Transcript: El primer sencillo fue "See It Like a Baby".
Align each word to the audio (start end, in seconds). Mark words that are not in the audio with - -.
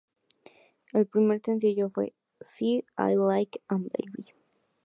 El 0.93 1.05
primer 1.05 1.43
sencillo 1.43 1.91
fue 1.91 2.15
"See 2.39 2.77
It 2.77 2.85
Like 3.19 3.61
a 3.67 3.75
Baby". 3.75 4.33